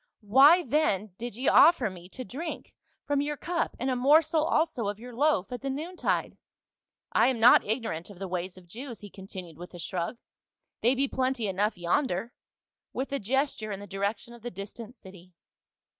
[0.37, 2.73] "Why then did ye offer me to drink
[3.05, 3.45] from * Daniel xi., 36 45.
[3.45, 3.53] 232 FA UL.
[3.53, 6.37] your cup, and a morsel also of your loaf at the noon tide?
[7.11, 10.17] I am not ignorant of the ways of Jews," he continued with a shrug,
[10.81, 12.33] "they be plenty enough yonder,"
[12.93, 15.33] with a gesture in the direction of the distant city.